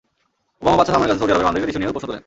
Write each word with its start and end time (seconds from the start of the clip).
Obama 0.61 0.77
বাদশাহ 0.79 0.93
সালমানের 0.95 1.11
কাছে 1.15 1.21
সৌদি 1.21 1.31
আরবের 1.33 1.47
মানবাধিকার 1.47 1.71
ইস্যু 1.71 1.81
নিয়েও 1.81 1.95
প্রশ্ন 1.95 2.07
তোলেন। 2.09 2.19